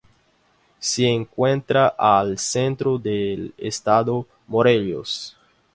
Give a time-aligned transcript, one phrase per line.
[0.79, 5.37] Se encuentra al centro del estado Morelos.